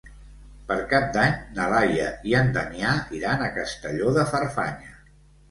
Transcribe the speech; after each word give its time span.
Per 0.69 0.77
Cap 0.93 1.03
d'Any 1.17 1.35
na 1.57 1.67
Laia 1.73 2.07
i 2.31 2.33
en 2.39 2.49
Damià 2.57 2.95
iran 3.19 3.45
a 3.49 3.53
Castelló 3.59 4.17
de 4.19 4.27
Farfanya. 4.33 4.99